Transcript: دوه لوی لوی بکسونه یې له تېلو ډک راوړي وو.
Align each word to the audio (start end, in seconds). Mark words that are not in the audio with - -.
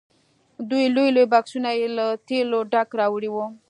دوه 0.69 0.83
لوی 0.95 1.09
لوی 1.15 1.25
بکسونه 1.33 1.69
یې 1.79 1.87
له 1.97 2.05
تېلو 2.27 2.59
ډک 2.71 2.89
راوړي 2.99 3.29
وو. 3.31 3.45